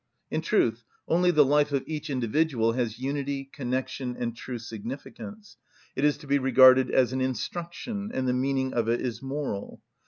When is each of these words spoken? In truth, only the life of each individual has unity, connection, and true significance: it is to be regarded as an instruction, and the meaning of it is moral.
In 0.31 0.41
truth, 0.41 0.83
only 1.07 1.29
the 1.29 1.45
life 1.45 1.71
of 1.71 1.83
each 1.85 2.09
individual 2.09 2.71
has 2.71 2.97
unity, 2.97 3.47
connection, 3.53 4.17
and 4.17 4.35
true 4.35 4.57
significance: 4.57 5.57
it 5.95 6.03
is 6.03 6.17
to 6.17 6.25
be 6.25 6.39
regarded 6.39 6.89
as 6.89 7.13
an 7.13 7.21
instruction, 7.21 8.09
and 8.11 8.27
the 8.27 8.33
meaning 8.33 8.73
of 8.73 8.89
it 8.89 8.99
is 8.99 9.21
moral. 9.21 9.79